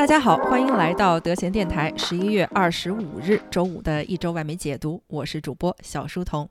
[0.00, 6.48] 大家好，欢迎来到德贤电台十一月二十五日周五的一周外媒解读，我是主播小书童。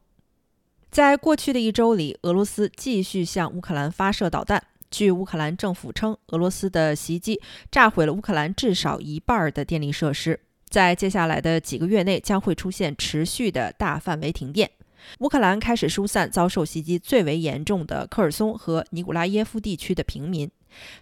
[0.91, 4.63] 在过去的一周里，俄罗斯继续向乌克兰发射导弹。
[4.91, 10.39] 据乌克兰政府称，俄罗斯的袭击炸毁了乌克兰至少一半的电力设施，
[10.69, 14.69] 在接下来的几个月内将会出现持续的大范围停电。
[15.21, 20.47] 乌克兰开始疏散遭受袭击最为严重的科尔松和尼古拉耶夫地区的平民。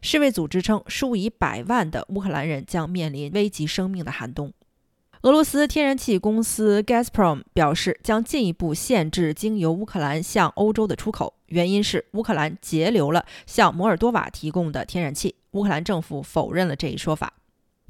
[0.01, 4.53] 世卫组织称，数以百万的乌克兰人将面临危及生命的寒冬。
[5.21, 15.35] 俄罗斯天然气公司 Gazprom 表示，将进一步限制经由乌克兰向欧洲的出口，原因是乌克兰截留了向摩尔多瓦提供的天然气。
[15.51, 17.33] 乌克兰政府否认了这一说法。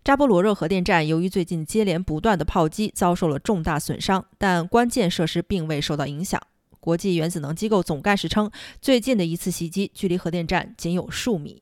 [0.06, 6.42] 扎波罗热核电站由于最近接连不断的炮击，遭受了重大损伤，但关键设施并未受到影响。
[6.80, 8.50] 国际原子能机构总干事称，
[8.82, 11.62] 最近的一次袭击距离核电站仅有数米。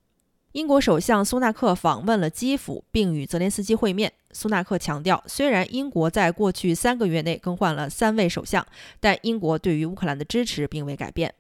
[0.55, 4.13] 英国首相苏纳克访问了基辅，并与泽连斯基会面。
[4.31, 8.65] 苏纳克强调，虽然英国在过去三个月内更换了三位首相，
[9.01, 11.33] 但英国对于乌克兰的支持并未改变。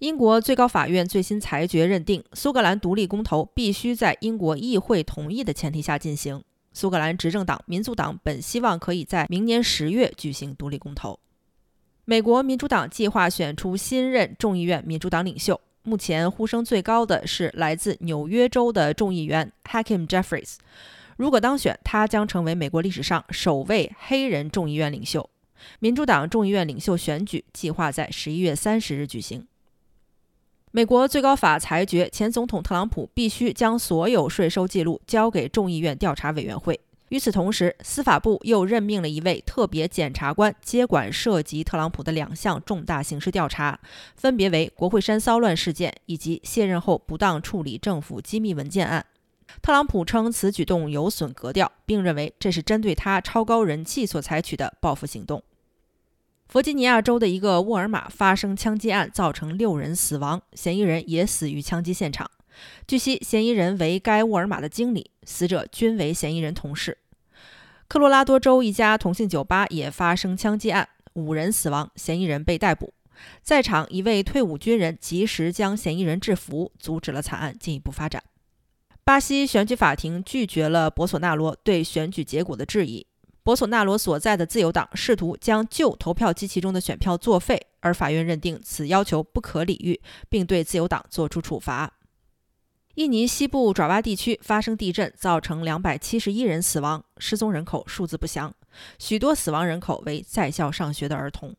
[0.00, 6.44] 英国最高法院最新裁决认定，苏格兰独立公投必须在英国议会同意的前提下进行。
[6.74, 11.18] 苏格兰执政党民族党本希望可以在明年十月举行独立公投。
[12.04, 15.58] 美国民主党计划选出新任众议院民主党领袖，
[15.88, 20.56] 目前呼声最高的是来自纽约州的众议员 Hakim Jeffries。
[21.16, 25.30] 如果当选，他将成为美国历史上首位黑人众议院领袖。
[25.78, 29.46] 民主党众议院领袖选举计划在十一月三十日举行。
[30.72, 36.78] 美国最高法裁决，前总统特朗普必须将所有税收记录交给众议院调查委员会。
[37.10, 43.80] 与此同时，司法部又任命了一位特别检察官，接管涉及特朗普的两项重大刑事调查，
[44.14, 49.06] 分别为国会山骚乱事件以及卸任后不当处理政府机密文件案。
[49.62, 55.42] 特朗普称此举动有损格调，并认为这是针对他超高人气所采取的报复行动。
[56.48, 62.30] 弗吉尼亚州的一个沃尔玛发生枪击案，造成六人死亡，嫌疑人也死于枪击现场。
[62.86, 66.98] 据悉，嫌疑人为该沃尔玛的经理，死者均为嫌疑人同事。
[67.86, 72.92] 科罗拉多州一家同性酒吧也发生枪击案，五人死亡，嫌疑人被逮捕。
[73.42, 78.22] 在场一位退伍军人及时将嫌疑人制服，阻止了惨案进一步发展。
[79.04, 83.06] 巴西选举法庭拒绝了博索纳罗对选举结果的质疑。
[83.42, 89.98] 博索纳罗所在的自由党试图将旧投票机器中的选票作废，而法院认定此要求不可理喻，
[90.28, 91.90] 并对自由党作出处罚。
[92.98, 98.52] 印尼西部爪哇地区发生地震，造成两百七十一人死亡，失踪人口数字不详，
[98.98, 101.54] 许多死亡人口为在校上学的儿童。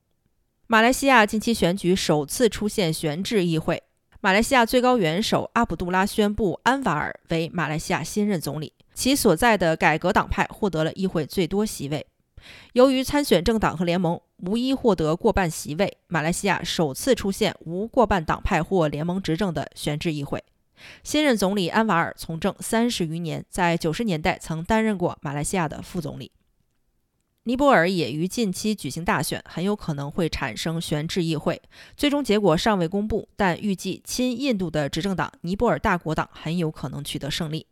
[0.67, 3.81] 马来西亚近期选举首次出现悬置议会，
[4.19, 8.73] 马来西亚最高元首阿卜杜拉宣布安瓦尔为马来西亚新任总理。
[8.93, 12.05] 其所在的改革党派获得了议会最多席位。
[12.73, 20.43] 由于参选政党和联盟无一获得过半席位，马来西亚首次出现无过半党派或联盟执政的悬置议会。
[21.03, 26.31] 新任总理安瓦尔从政三十余年，在九十年代曾担任过马来西亚的副总理。
[27.43, 31.59] 尼泊尔也于近期举行大选，很有可能会产生悬置议会。
[31.97, 37.65] 最终结果尚未公布，但预计亲印度的执政党尼泊尔大国党很有可能取得胜利。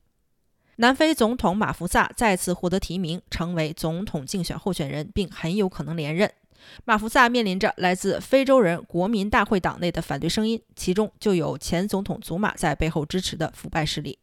[0.78, 6.32] 南非总统马福萨再次获得提名，成为总统竞选候选人，并很有可能连任。
[6.86, 14.20] 马福萨面临着来自非洲人国民大会党内的反对声音，其中就有前总统祖马在背后支持的腐败势力。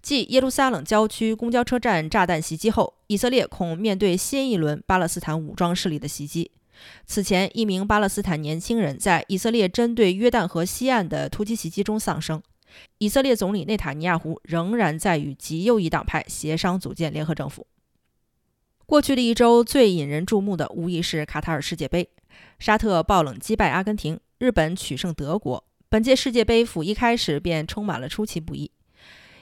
[0.00, 6.50] 继耶路撒冷郊区公交车站炸弹袭击后，以色列恐面对新一轮巴勒斯坦武装势力的袭击。
[7.04, 12.40] 此前，一名巴勒斯坦年轻人在以色列针对约旦河西岸的突击袭击中丧生。
[12.98, 17.66] 以色列总理内塔尼亚胡仍然在与极右翼党派协商组建联合政府。
[18.88, 22.08] 过去的一周最引人注目的无疑是卡塔尔世界杯，
[22.58, 25.62] 沙特爆冷击败阿根廷，日本取胜德国。
[25.90, 28.70] 本届世界杯甫一开始便充满了出其不意。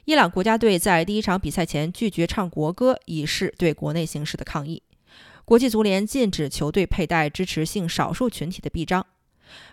[0.04, 4.82] 伊朗国家队在第一场比赛前拒绝唱国歌，以示对国内形势的抗议。
[5.44, 9.06] 国际足联禁止球队佩戴支持性少数群体的臂章。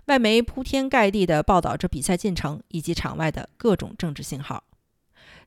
[0.06, 4.66] 外媒铺天盖地地报道着比赛进程以及场外的各种政治信号，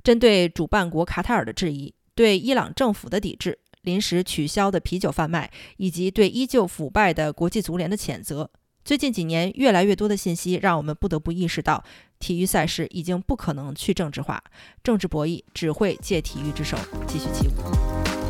[0.02, 8.50] 针对主办国卡塔尔的质疑、对伊朗政府的抵制、临时取消的啤酒贩卖以及对依旧腐败的国际足联的谴责。
[8.84, 11.82] 最近几年，越来越多的信息让我们不得不意识到，
[12.18, 14.42] 体育赛事已经不可能去政治化，
[14.82, 18.25] 政治博弈只会借体育之手继续起舞。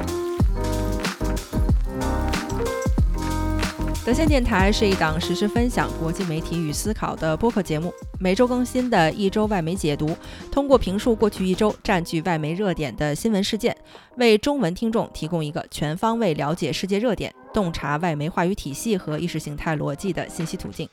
[4.06, 10.16] 德线电台是一档实时分享国际媒体与思考的播客节目，每周更新的一周外媒解读，
[10.48, 13.76] 通过评述过去一周占据外媒热点的新闻事件，
[14.16, 20.88] 为中文听众提供一个全方位了解世界热点、洞察外媒话语体系和意识形态逻辑的信息途径。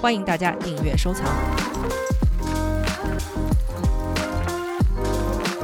[0.00, 1.24] 欢迎大家订阅收藏。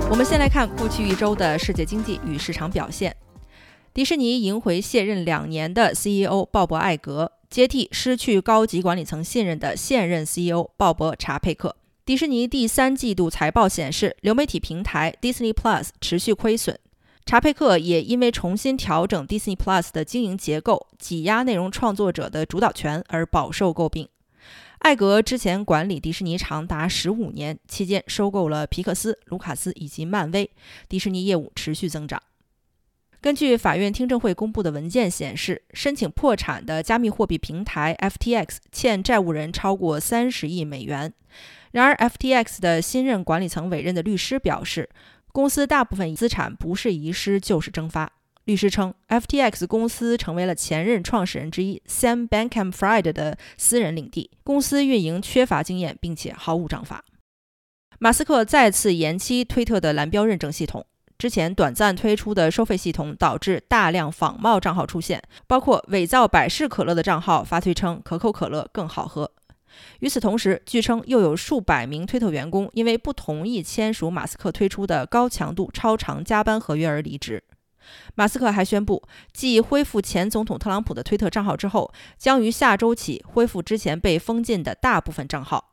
[0.09, 3.13] 我们先来看过去一周的世界经济与市场表现。
[3.95, 11.77] 迪士尼迎回卸任两年的 CEO 鲍勃·艾格，接替失去高级管理层信任的现任 CEO 鲍勃·查佩克。
[12.07, 16.79] 迪士尼第三季度财报显示，流媒体平台 Disney Plus 持续亏损。
[17.27, 24.09] 查佩克也因为重新调整 Disney Plus 的经营结构，挤压内容创作者的主导权而饱受诟病。
[24.79, 30.51] 艾格之前管理迪士尼长达十五年，期间收购了皮克斯、卢卡斯以及漫威，
[30.89, 32.23] 迪士尼业务持续增长。
[33.23, 41.15] 根据法院听证会公布的文件显示，申请破产的加密货币平台 FTX 欠债务人超过三十亿美元。
[41.71, 44.91] 然而，FTX 的新任管理层委任的律师表示，
[45.31, 48.11] 公司大部分资产不是遗失就是蒸发。
[48.47, 57.05] 律师称，FTX 公司成为了前任创始人之一 Sam Bankman-Fried 的私人领地，公司运营缺乏经验，并且毫无章法。
[58.01, 60.85] 马斯克再次延期推特的蓝标认证系统。
[61.19, 69.31] 之前短暂推出的收费系统导致大量仿冒账号出现，包括伪造百事可乐的账号发推称可口可乐更好喝。
[70.01, 77.43] 与此同时，据称又有数百名推特员工因为不同意签署马斯克推出的高强度超长加班合约而离职。
[78.15, 85.73] 马斯克还宣布，继恢复前总统特朗普的推特账号之后，将于下周起恢复之前被封禁的大部分账号。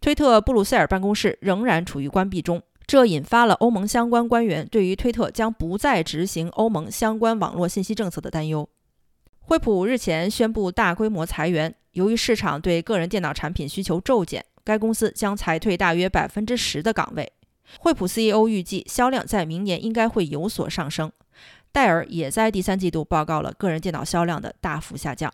[0.00, 2.62] 推特布鲁塞尔办公室仍然处于关闭中。
[2.88, 8.66] 这引发了欧盟相关官员对于推特将不再执行欧盟相关网络信息政策的担忧。
[9.40, 17.30] 惠普日前宣布大规模裁员，由于市场对个人电脑产品需求骤减，该公司将裁退大约百分之十的岗位。
[17.78, 21.12] 惠普 CEO 预计销量在明年应该会有所上升。
[21.70, 25.30] 戴尔也在第三季度报告了个人电脑销量的大幅下降。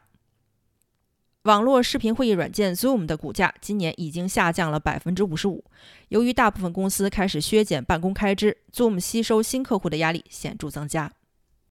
[1.44, 5.62] 网络视频会议软件 Zoom 的股价今年已经下降了百分之五十五。
[6.08, 11.12] 由于大部分公司开始削减办公开支，Zoom 吸收新客户的压力显著增加。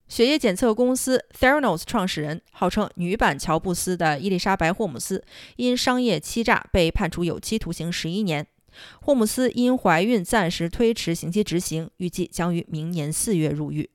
[0.08, 5.26] 血液检测公司 Theranos 创始人、号称女版乔布斯的伊丽莎白·霍姆斯
[5.56, 8.46] 因商业欺诈被判处有期徒刑十一年。
[9.02, 13.90] 霍姆斯因怀孕暂时推迟刑期执行，预计将于明年四月入狱。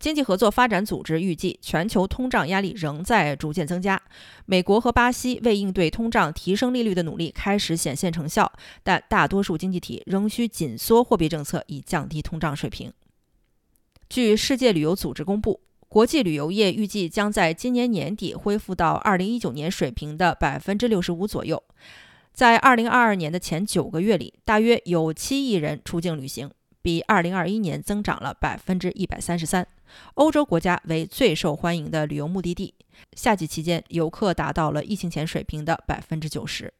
[0.00, 4.00] 经济合作发展组织预计，全球通胀压力仍在逐渐增加。
[4.46, 8.50] 美国和巴西为应对通胀提升利率的努力开始显现成效，
[8.82, 12.90] 但大多数经济体仍需紧缩货币政策以降低通胀水平。
[14.08, 21.62] 据世界旅游组织公布，国际旅游业预计将在今年年底恢复到2019年水平的65%左右。
[22.32, 26.50] 在2022年的前九个月里，大约有7亿人出境旅行，
[26.80, 29.66] 比2021年增长了133%。
[30.14, 32.74] 欧洲国家为最受欢迎的旅游目的地，
[33.14, 36.72] 夏季期间游客达到了疫情前水平的百分之九十。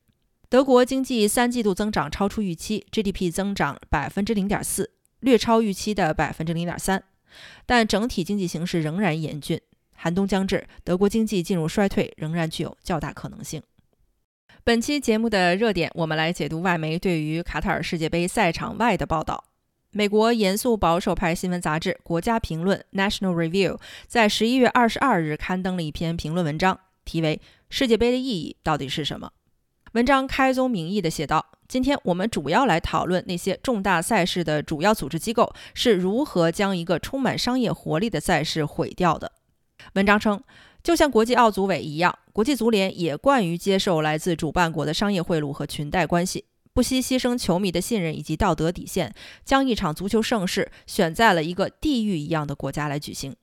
[0.48, 4.90] 德国经济三季度增长超出预期，GDP 增长百分之零点四，
[5.20, 7.04] 略超预期的百分之零点三，
[7.66, 9.60] 但整体经济形势仍然严峻。
[9.94, 13.62] 寒冬将至，德国经济进入衰退仍然具有较大可能性。
[14.64, 19.44] 本期节目的热点，我们来解读外媒对于卡塔尔世界杯赛场外的报道。
[19.92, 29.32] 美国严肃保守派新闻杂志《国家评论》（National Review） 在十一月二十二日刊登了一篇评论文章，题为《世界杯的意义到底是什么》。
[29.94, 39.32] 文章开宗明义地写道：“今天我们主要来讨论那些重大赛事的主要组织机构是如何将一个充满商业活力的赛事毁掉的。”
[39.94, 40.40] 文章称，
[40.84, 46.44] 就像国际奥组委一样，国际足联也惯于接受来自主办国的商业贿赂和裙带关系。
[46.72, 49.12] 不惜牺牲球迷的信任以及道德底线，
[49.44, 53.34] 将一场足球盛事选在了一个地狱一样的国家来举行。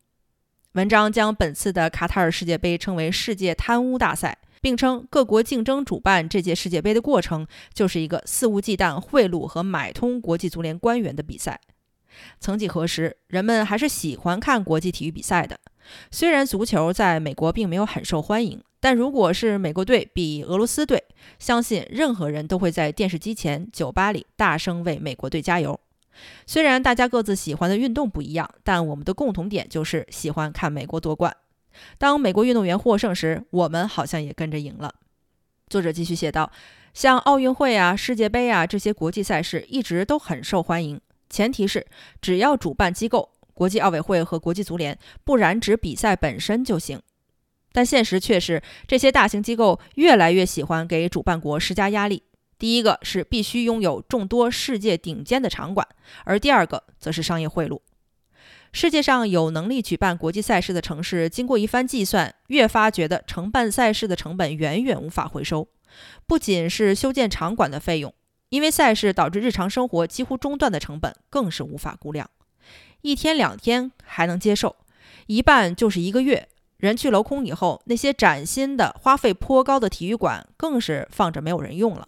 [0.73, 11.59] 文章将本次的卡塔尔世界杯称为“世界贪污大赛”，并称各国竞争主办这届世界杯的过程就是一个肆无忌惮贿赂和买通国际足联官员的比赛。
[12.39, 15.59] 曾几何时，人们还是喜欢看国际体育比赛的。
[16.11, 21.03] 虽然足球在美国并没有很受欢迎，但如果是美国队比俄罗斯队，
[21.39, 25.79] 相信任何人都会在电视机前、酒吧里大声为美国队加油。
[26.45, 31.35] 虽然大家各自喜欢的运动不一样，但我们的共同点就是喜欢看美国夺冠。
[31.97, 34.93] 当美国运动员获胜时，我们好像也跟着赢了。
[35.67, 36.51] 作者继续写道
[36.93, 41.85] ：“像奥运会啊、世界杯啊这些国际赛事一直都很受欢迎，前提是
[42.21, 47.01] 只要主办机构。”国际奥委会和国际足联不染指比赛本身就行，
[47.77, 52.23] 但现实却是，这些大型机构越来越喜欢给主办国施加压力。
[52.57, 55.87] 第一个是必须拥有众多世界顶尖的场馆，
[56.23, 57.79] 而第二个则是商业贿赂。
[58.71, 65.67] 世界上有能力举办国际赛事的城市，经过一番计算，越发觉得承办赛事的成本远远无法回收。
[66.25, 68.11] 不仅是修建场馆的费用，
[68.49, 72.27] 因为赛事导致日常生活几乎中断的成本更是无法估量。
[73.01, 74.77] 一天两天还能接受，
[75.27, 76.49] 一半就是一个月。
[76.77, 82.07] 人去楼空以后，那些崭新的、花费颇高的体育馆更是放着没有人用了。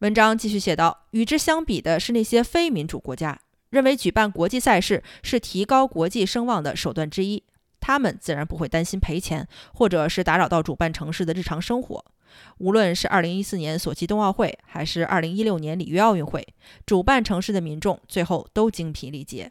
[0.00, 3.38] 文章继续写道：“与之相比的是那些非民主国家，
[3.70, 7.42] 认为举办国际赛事是提高国际声望的手段之一，
[7.80, 12.04] 他们自然不会担心赔钱，或者是打扰到主办城市的日常生活。
[12.58, 16.46] 无论是2014年索契冬奥会，还是2016年里约奥运会，
[16.86, 19.50] 主办城市的民众最后都精疲力竭。”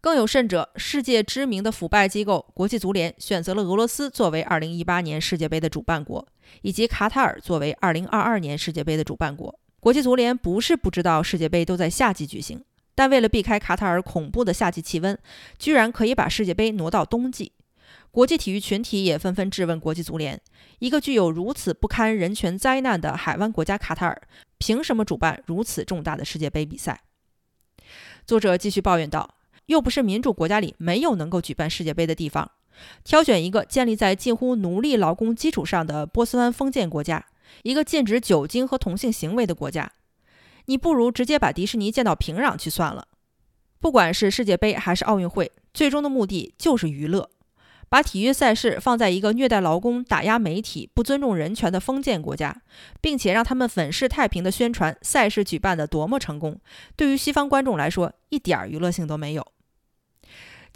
[0.00, 6.24] 更有甚者，世界知名的腐败机构国际足联选择了俄罗斯作为2018年世界杯的主办国，
[6.62, 9.58] 以及卡塔尔作为2022年世界杯的主办国。
[9.80, 12.64] 国际足联不是不知道世界杯都在夏季举行，
[12.94, 15.18] 但为了避开卡塔尔恐怖的夏季气温，
[15.58, 17.52] 居然可以把世界杯挪到冬季。
[18.10, 20.40] 国际体育群体也纷纷质问国际足联：
[20.78, 24.22] 一个具有如此不堪人权灾难的海湾国家卡塔尔，
[24.58, 27.02] 凭什么主办如此重大的世界杯比赛？
[28.24, 29.37] 作者继续抱怨道。
[29.68, 32.50] 又不是民主国家里没有能够举办世界杯的地方，
[33.04, 37.26] 挑选一个建立在近乎奴隶劳工基础上的波斯湾封建国家，
[37.62, 39.92] 一个禁止酒精和同性行为的国家，
[40.64, 43.06] 你不如直接把迪士尼建到平壤去算了。
[43.78, 47.28] 不管是世界杯还是奥运会，最终的目的就是娱乐。
[47.90, 52.60] 把体育赛事放在一个虐待劳工、打压媒体、不尊重人权的封建国家，
[53.00, 56.60] 并且让他们粉饰太平的宣传赛事举办的多么成功，
[56.96, 59.46] 对于西方观众来说一点娱乐性都没有。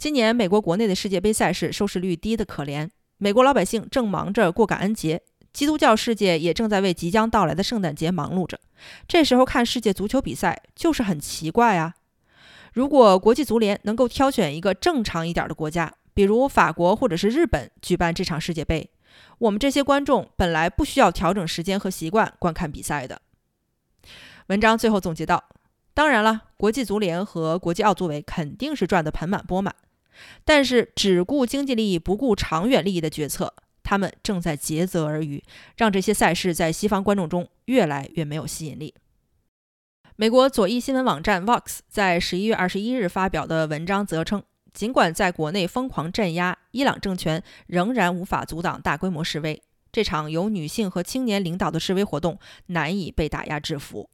[0.03, 5.21] 今年美国国内的世界杯赛事收视率低得可怜，美国老百姓正忙着过感恩节，
[5.53, 8.59] 基督教世界也正在为即将到来的圣诞节忙碌着。
[9.07, 11.93] 这时候看世界足球比赛就是很奇怪啊！
[12.73, 18.91] 如果国际足联能够挑选一个正常一点的国家，比如法国或者是日本举办这场世界杯，
[19.37, 23.21] 我们这些观众本来不需要调整时间和习惯观看比赛的。
[24.47, 25.41] 文章最后总结到
[25.95, 29.73] ：“当然了，国际足联和国际奥组委肯定是赚得盆满钵满。”
[30.43, 33.53] 但是，只顾经济利益不顾长远利益的决策，
[33.83, 35.43] 他们正在竭泽而渔，
[35.77, 38.93] 让这些赛事在西方观众中越来越没有吸引力。
[40.15, 49.61] 美国左翼新闻网站 Vox 在十一月二十一日发表的文章则称，尽管在国内疯狂镇压，伊朗政权仍然无法阻挡大规模示威。
[49.91, 54.09] 这场由女性和青年领导的示威活动难以被打压制服。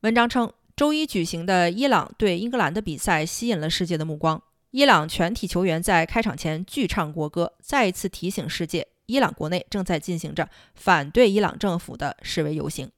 [0.00, 4.42] 文章称，周一举行的伊朗对英格兰的比赛吸引了世界的目光。
[4.70, 12.90] 伊朗全体球员在开场前剧唱国歌，再一次提醒世界，伊朗国内正在进行着反对伊朗政府的示威游行。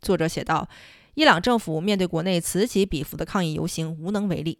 [0.00, 0.68] 作者写道
[1.14, 4.58] ：“伊朗政府面对国内此起彼伏的抗议游行无能为力。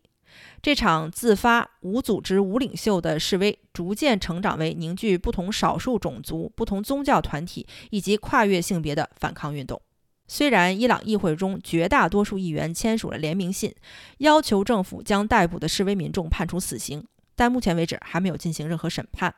[0.62, 9.80] 这场自发、无组织、无领袖的示威，逐渐成长为凝聚不同少数种族、不同宗教团体以及跨越性别的反抗运动。”
[10.28, 13.74] 虽然伊朗议会中绝大多数议员签署了联名信，
[14.18, 19.34] 要求政府将逮捕的示威民众判处死刑，但目前为止还没有进行任何审判。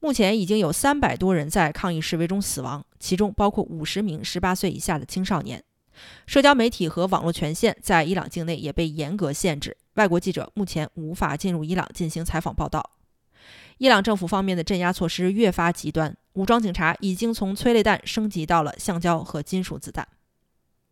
[0.00, 5.62] 目前已经有三百多人在抗议示威中死亡，其中包括五十名十八岁以下的青少年。
[6.26, 12.90] 社交媒体和网络权限在伊朗境内也被严格限制，外国记者目前无法进入伊朗进行采访报道。
[13.78, 20.06] 伊朗政府方面的镇压措施越发极端，武装警察已经从催泪弹升级到了橡胶和金属子弹。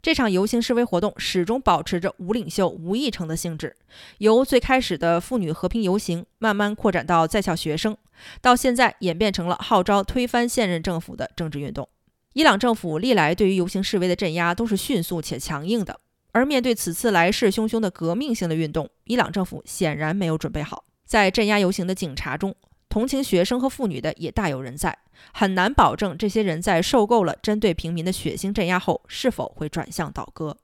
[0.02, 3.76] 这场游行示威活动始终保持着无领袖、无议程的性质，
[4.18, 7.96] 由最开始的妇女和平游行，慢慢扩展到在校学生，
[8.40, 11.88] 到现在演变成了号召推翻现任政府的政治运动。
[12.32, 16.00] 伊朗政府历来对于游行示威的镇压都是迅速且强硬的，
[16.32, 20.84] 而面对此次来势汹汹的革命性的运动，伊朗政府显然没有准备好。
[21.04, 22.52] 在镇压游行的警察中，
[22.92, 24.98] 同情学生和妇女的也大有人在，
[25.32, 30.58] 很难保证这些人在受够了针对平民的血腥镇压后是否会转向倒戈。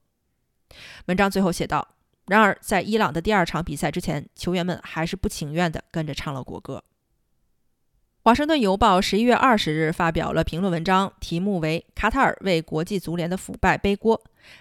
[1.07, 1.89] 文章最后写道
[2.29, 6.85] ：“然而，在伊朗的第二场比赛之前，球员们还是不情愿地跟着唱了国歌。”
[8.21, 14.19] 华盛顿邮报十一月二十日发表了评论文章，题目为《卡塔尔为国际足联的腐败背锅》。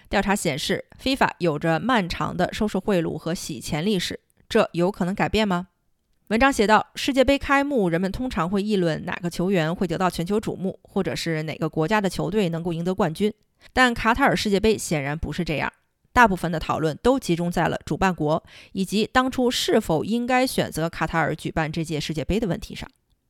[0.08, 5.68] 调查显示，FIFA 有着漫长的收受贿赂和洗钱历史，这有可能改变吗？
[6.28, 13.32] 文章写道：世界杯开幕，人们通常会议论哪个球员会得到全球瞩目，或者是哪个国家的球队能够赢得冠军。
[13.72, 15.72] 但卡塔尔世界杯显然不是这样，
[16.12, 22.86] 大部分的讨论都集中在了主办国以及当初是否应该选择卡塔尔举办这届世界杯的问题上。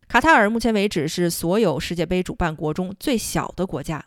[0.09, 4.05] 卡塔尔目前为止是所有世界杯主办国中最小的国家，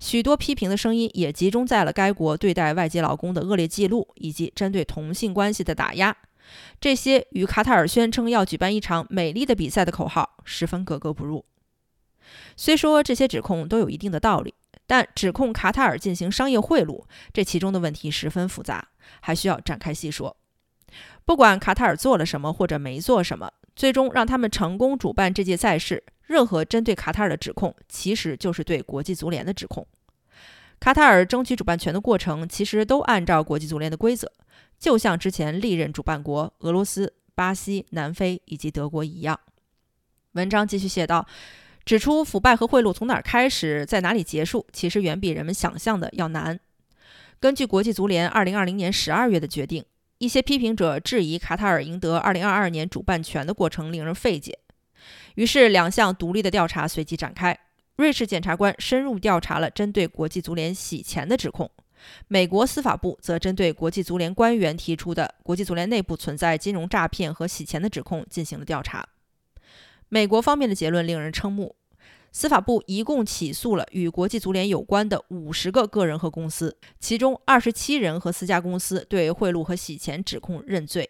[0.00, 6.16] 许多批评的声音也集中在了该国对待外籍劳工的恶劣记录以及针对同性关系的打压。
[6.80, 11.44] 这些与卡塔尔宣称要举办一场美丽的比赛的口号十分格格不入。
[12.56, 14.54] 虽说这些指控都有一定的道理，
[14.86, 18.88] 但指控卡塔尔进行商业贿赂，这其中的问题十分复杂，
[19.20, 20.36] 还需要展开细说。
[21.24, 29.86] 不管卡塔尔做了什么或者没做什么，最终让他们成功主办这届赛事，任何针对卡塔尔的指控，其实就是对国际足联的指控。
[30.82, 34.28] 卡塔尔争取主办权的过程，其实都按照国际足联的规则，
[34.80, 39.38] 就像之前历任主办国俄罗斯、巴西、南非以及德国一样。
[40.32, 41.24] 文章继续写道。
[41.84, 46.58] 指出腐败和贿赂从哪儿开始，在哪里结束，其实远比人们想象的要难。
[47.38, 49.84] 根据国际足联2020年12月的决定，
[50.18, 54.58] 一些批评者质疑卡塔尔赢得2022年主办权的过程令人费解。
[55.36, 57.56] 于是，两项独立的调查随即展开。
[57.96, 61.70] 瑞士检察官深入调查了针对国际足联洗钱的指控，
[62.26, 69.06] 美国司法部则针对国际足联官员提出的国际足联内部存在金融诈骗和洗钱的指控进行了调查。
[70.08, 71.76] 美国方面的结论令人瞠目，
[72.32, 81.08] 司法部一共起诉了与国际足联有关的五十个个人和公司，其中二十七人和四家公司对贿赂和洗钱指控认罪，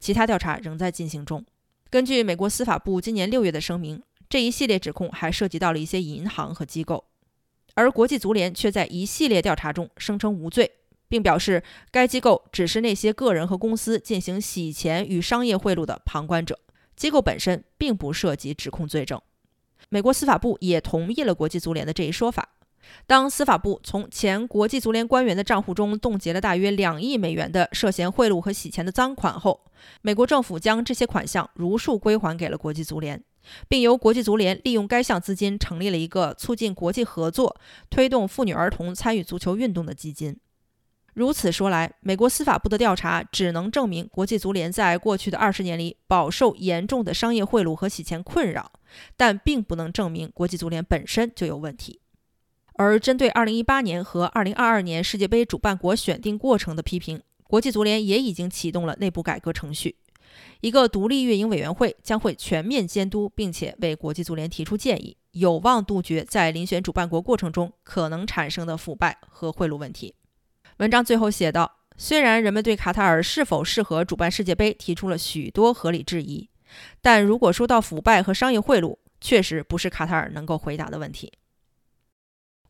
[0.00, 1.44] 其他调查仍在进行中。
[1.88, 7.04] 根据美国司法部今年六月的声明，这一系列指控还涉及到了一些银行和机构，
[7.74, 10.70] 而国际足联却在一系列调查中声称无罪，
[11.08, 16.58] 并表示该机构只是那些个人和公司进行洗钱与商业贿赂的旁观者。
[16.96, 19.20] 机构本身并不涉及指控罪证，
[19.90, 22.48] 美国司法部也同意了国际足联的这一说法。
[23.06, 29.66] 当司法部从前国际足联官员的账户中冻结了大约两亿美元的涉嫌贿赂和洗钱的赃款后，
[30.00, 33.22] 美国政府将这些款项如数归还给了国际足联，
[33.68, 37.56] 并由国际足联利用该项资金成立了一个促进国际合作、
[37.90, 40.38] 推动妇女儿童参与足球运动的基金。
[41.14, 48.70] 如此说来，美国司法部的调查只能证明国际足联在过去的二十年里饱受严重的商业贿赂和洗钱困扰，
[49.16, 52.00] 但并不能证明国际足联本身就有问题。
[52.74, 59.96] 而针对2018年和2022年世界杯主办国选定过程的批评，国际足联也已经启动了内部改革程序，
[60.60, 70.14] 一个独立运营委员会将会全面监督，并且为国际足联提出建议，有望杜绝在遴选主办国过程中可能产生的腐败和贿赂问题。
[70.78, 76.48] 文章最后写道：“虽然人们对卡塔尔是否适合主办世界杯提出了许多合理质疑，
[77.00, 81.32] 但如果说到腐败和商业贿赂，确实不是卡塔尔能够回答的问题。”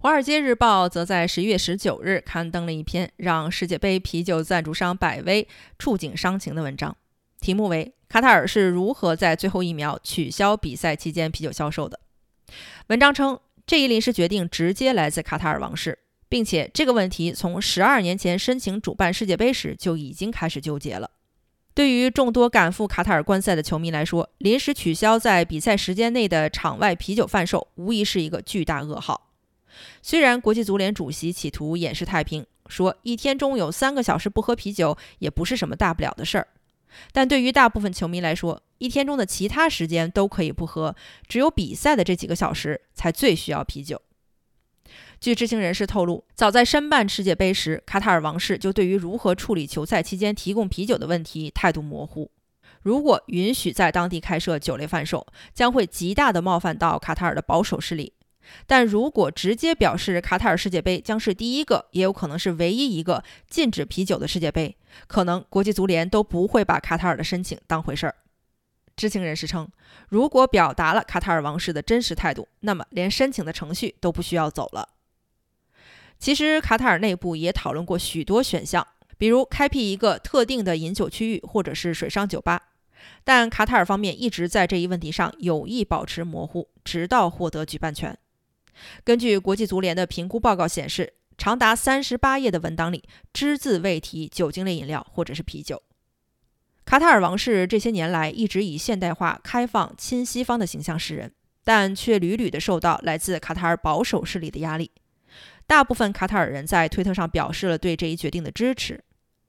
[0.08, 5.48] 《华尔街日报》则在十一月十九日刊登了一篇让世界杯啤酒赞助商百威
[5.78, 6.96] 触景伤情的文章，
[7.46, 12.00] 题目为《卡塔尔是如何在最后一秒取消比赛期间啤酒销售的》。
[12.88, 15.96] 文章称，这一临时决定直接来自卡塔尔王室。
[16.28, 21.08] 并且这个问题从十二年前申请主办世界杯时就已经开始纠结了。
[21.72, 29.28] 对于众多赶赴卡塔尔观赛的球迷来说，临时取消在比赛时间内的场外啤酒贩售，无疑是一个巨大噩耗。
[30.02, 36.48] 虽然国际足联主席企图掩饰太平，说一天中有三个小时不喝啤酒也不是什么大不了的事儿，
[37.12, 40.94] 但对于大部分球迷来说，一天中的其他时间都可以不喝，
[41.28, 44.00] 只有比赛的这几个小时才最需要啤酒。
[45.18, 52.30] 据知情人士透露，早在申办世界杯时，卡塔尔王室就对于如何处理球赛期间提供啤酒的问题态度模糊。
[52.82, 58.12] 如果允许在当地开设酒类贩售，将会极大的冒犯到卡塔尔的保守势力；
[58.66, 68.14] 但如果直接表示卡塔尔世界杯将是第一个，也有可能是唯一一个禁止啤酒的世界杯，可能国际足联都不会把卡塔尔的申请当回事儿。
[68.96, 69.68] 知情人士称，
[70.08, 74.88] 如果表达了卡塔尔王室的真实态度，那么连申请的程序都不需要走了。
[76.18, 78.86] 其实，卡塔尔内部也讨论过许多选项，
[79.18, 82.70] 比如开辟一个特定的饮酒区域，或者是水上酒吧。
[83.22, 88.16] 但卡塔尔方面一直在这一问题上有意保持模糊，直到获得举办权。
[89.04, 95.82] 根据国际足联的评估报告显示，长达三十八页的文档里只字未提酒精类饮料或者是啤酒。
[96.84, 101.32] 卡塔尔王室这些年来一直以现代化、开放、亲西方的形象示人，
[101.64, 104.92] 但却屡屡地受到来自卡塔尔保守势力的压力。
[105.66, 109.02] 大部分卡塔尔人在推特上表示了对这一决定的支持。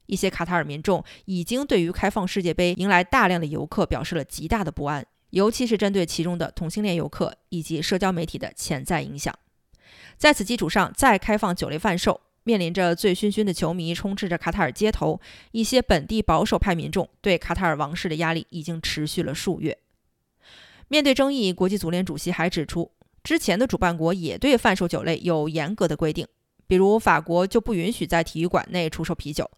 [0.08, 9.34] 一些卡塔尔民众已经对于开放世界杯迎来大量的游客表示了极大的不安，尤其是针对其中的同性恋游客以及社交媒体的潜在影响。
[10.18, 15.20] 在此基础上再开放酒类贩售，面临着醉醺醺的球迷充斥着卡塔尔街头，
[15.52, 19.78] 一些本地保守派民众对卡塔尔王室的压力已经持续了数月。
[20.88, 26.26] 面对争议，国际足联主席还指出，之前的主办国也对贩售酒类有严格的规定，
[26.66, 29.52] 比如法国就不允许在体育馆内出售啤酒。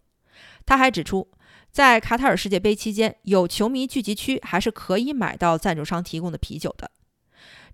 [0.66, 1.28] 他还指出，
[1.72, 6.92] 在卡塔尔世界杯期间，有球迷聚集区还是可以买到赞助商提供的啤酒的。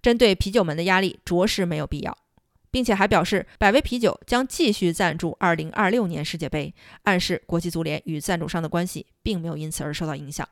[0.01, 2.15] 针对啤酒门的压力，着实没有必要，
[2.69, 10.47] 并且还表示，百威啤酒将继续赞助2026年世界杯，暗示国际足联与赞助商的关系并没有因此而受到影响。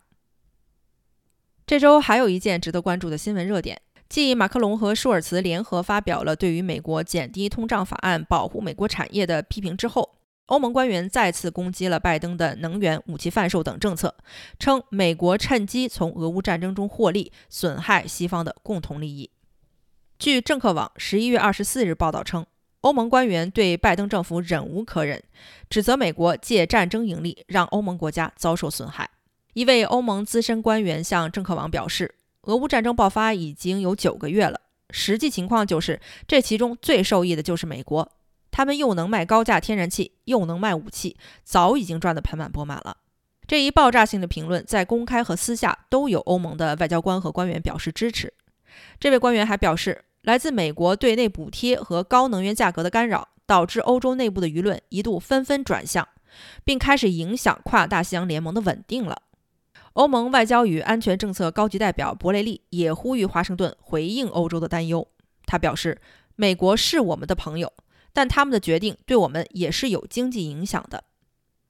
[1.67, 3.79] 这周还有一件值得关注的新闻热点，
[4.09, 10.12] 继马克龙和舒尔茨联合发表了对于美国减低通胀法案、保护美国产业的批评之后，
[10.53, 14.13] 欧盟官员再次攻击了拜登的能源、武器贩售等政策，
[14.59, 19.31] 称美国趁机从俄乌战争中获利，损害西方的共同利益。
[20.19, 22.45] 据政客网十一月二十四日报道称，
[22.81, 25.23] 欧盟官员对拜登政府忍无可忍，
[25.71, 29.09] 指责美国借战争盈利，让欧盟国家遭受损害。
[29.55, 32.13] 一位欧盟资深官员向政客网表示，
[32.43, 34.61] 俄乌战争爆发已经有九个月了，
[34.91, 38.11] 实际情况就是这其中最受益的就是美国，
[38.53, 42.97] 他们又能卖高价天然气，又能卖武器，早已经赚得盆满钵满了。
[43.47, 48.31] 这一爆炸性的评论在公开和私下都有欧盟的外交官和官员表示支持。
[48.99, 56.07] 这位官员还表示，来自美国对内补贴和高能源价格的干扰，导致欧洲内部的舆论一度纷纷转向，
[56.63, 59.23] 并开始影响跨大西洋联盟的稳定了。
[59.93, 65.07] 欧盟外交与安全政策高级代表博雷利也呼吁华盛顿回应欧洲的担忧。
[65.45, 65.99] 他表示
[66.35, 67.71] ：“美国是我们的朋友，
[68.13, 71.03] 但他们的决定对我们也是有经济影响的。”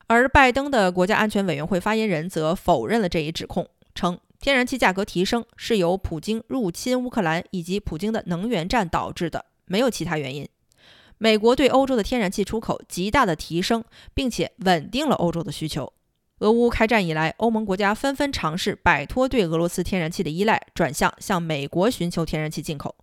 [0.07, 10.47] 而拜登的国家安全委员会发言人则否认了这一指控，称天然气价格提升是由普京入侵乌克兰以及普京的能源战导致的，没有其他原因。
[11.17, 15.93] 美国对欧洲的天然气出口极大的提升，并且稳定了欧洲的需求。
[16.39, 22.93] 俄乌开战以来，欧盟国家纷纷尝试摆脱对俄罗斯天然气的依赖，转向向美国寻求天然气进口。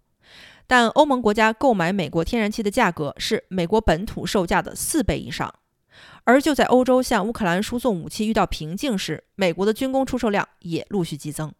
[0.71, 5.53] 但欧盟国家购买美国天然气的价格是美国本土售价的四倍以上。
[6.23, 11.53] 而就在欧洲向乌克兰输送武器遇到瓶颈时，美国的军工出售量也陆续激增。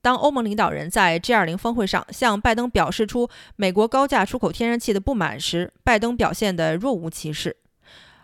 [0.00, 7.56] 当欧盟领导人在 G20 峰会上向拜登表示出美国高价出口天然气的不满时，拜登表现得若无其事。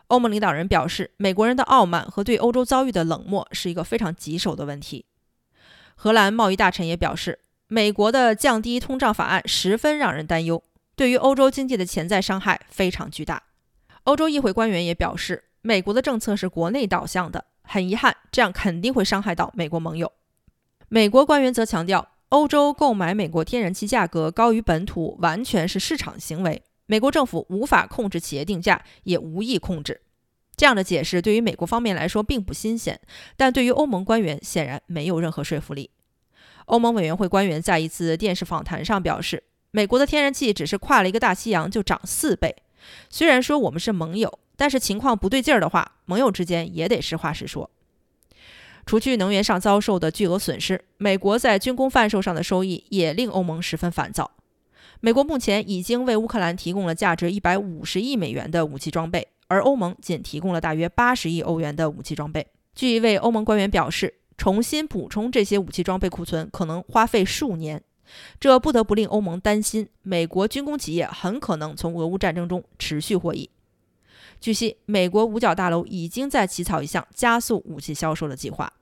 [0.07, 5.05] 欧盟领导人表示，美国人的傲慢和对欧洲遭遇的冷漠是一个非常棘手的问题。
[5.97, 7.41] 荷兰贸易大臣也表示，
[7.73, 10.63] 美国的降低通胀法案十分让人担忧，
[10.95, 13.45] 对于欧洲经济的潜在伤害非常巨大。
[14.05, 20.13] 欧洲议会官员也表示，美国的政策是国内导向的，很遗憾，这样肯定会伤害到美国盟友。
[20.91, 26.63] 美国官员则强调，欧洲购买美国天然气价格高于本土完全是市场行为。
[26.85, 30.03] 美国政府无法控制企业定价，也无意控制。
[30.55, 33.01] 这样的解释对于美国方面来说并不新鲜，
[33.35, 35.89] 但对于欧盟官员显然没有任何说服力。
[36.67, 42.55] 欧盟委员会官员在一次电视访谈上表示，美国的天然气只是跨了一个大西洋就涨四倍。
[43.09, 47.71] 虽然说我们是盟友，但是情况不对劲儿的话，盟友之间也得实话实说。
[48.85, 54.33] 除去能源上遭受的巨额损失，美国在军工贩售上的收益也令欧盟十分烦躁。
[55.01, 62.47] 美国目前已经为乌克兰提供了价值一百五十亿美元的武器装备，而欧盟仅提供了大约八十亿欧元的武器装备。
[62.75, 67.83] 据一位欧盟官员表示，重新补充这些武器装备库存可能花费数年，
[68.41, 73.51] 这不得不令欧盟担心，美国军工企业很可能从俄乌战争中持续获益。
[74.41, 78.73] 据悉，美国五角大楼已经在起草一项加速武器销售的计划。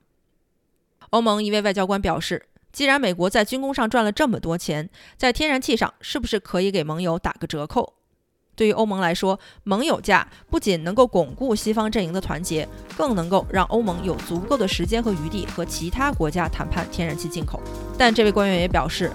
[1.11, 2.47] 欧盟一位外交官表示。
[2.71, 7.95] 既然美国在军工上赚了这么多钱，在天然气上是不是可以给盟友打个折扣？
[8.61, 17.59] 对于欧盟来说，盟友价不仅能够巩固西方阵营的团结，更能够让欧盟有足够的时间和余地和其他国家谈判天然气进口。
[17.97, 19.11] 但这位官员也表示，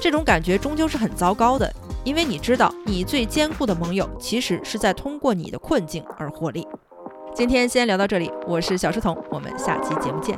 [0.00, 1.72] 这种感觉终究是很糟糕的，
[2.02, 6.66] 因为你知道，你最坚固的盟友其实是在通过你的困境而获利。
[7.32, 10.36] 今天先聊到这里，我是小书童，我们下期节目见。